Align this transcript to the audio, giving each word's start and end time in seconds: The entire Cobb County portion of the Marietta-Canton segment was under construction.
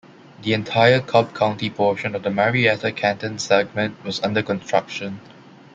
The 0.41 0.53
entire 0.53 0.99
Cobb 0.99 1.35
County 1.35 1.69
portion 1.69 2.15
of 2.15 2.23
the 2.23 2.31
Marietta-Canton 2.31 3.37
segment 3.37 4.03
was 4.03 4.19
under 4.23 4.41
construction. 4.41 5.19